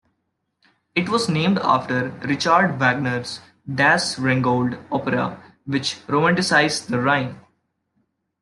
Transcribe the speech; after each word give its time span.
It 0.95 1.09
was 1.09 1.29
named 1.29 1.59
after 1.59 2.07
Richard 2.25 2.79
Wagner's 2.79 3.39
"Das 3.71 4.17
Rheingold" 4.17 4.75
opera, 4.91 5.37
which 5.65 5.99
romanticized 6.07 6.87
the 6.87 6.99
Rhine. 6.99 7.39